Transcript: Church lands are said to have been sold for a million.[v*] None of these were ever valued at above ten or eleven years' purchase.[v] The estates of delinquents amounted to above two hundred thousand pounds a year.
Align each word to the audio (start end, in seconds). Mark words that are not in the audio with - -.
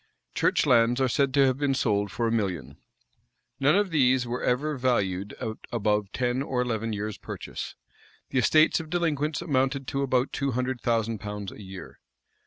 Church 0.33 0.65
lands 0.65 0.99
are 0.99 1.07
said 1.07 1.31
to 1.35 1.45
have 1.45 1.59
been 1.59 1.75
sold 1.75 2.11
for 2.11 2.25
a 2.27 2.31
million.[v*] 2.31 2.75
None 3.59 3.75
of 3.75 3.91
these 3.91 4.25
were 4.25 4.41
ever 4.41 4.75
valued 4.75 5.33
at 5.33 5.57
above 5.71 6.11
ten 6.11 6.41
or 6.41 6.59
eleven 6.59 6.91
years' 6.91 7.19
purchase.[v] 7.19 7.77
The 8.31 8.39
estates 8.39 8.79
of 8.79 8.89
delinquents 8.89 9.43
amounted 9.43 9.85
to 9.89 10.01
above 10.01 10.31
two 10.31 10.53
hundred 10.53 10.81
thousand 10.81 11.19
pounds 11.19 11.51
a 11.51 11.61
year. 11.61 11.99